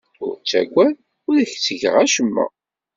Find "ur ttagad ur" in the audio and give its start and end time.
0.23-1.35